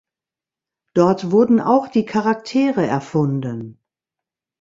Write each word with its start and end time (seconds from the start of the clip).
Dort 0.95 1.29
wurden 1.29 1.59
auch 1.61 1.87
die 1.87 2.05
Charaktere 2.07 2.87
erfunden. 2.87 3.79